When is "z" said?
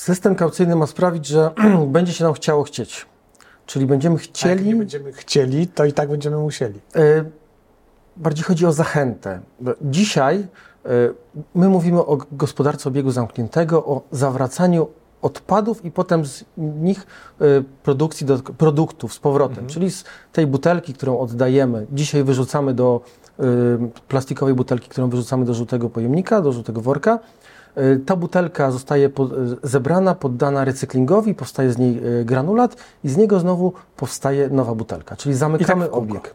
16.26-16.44, 19.14-19.18, 19.90-20.04, 31.72-31.78, 33.08-33.16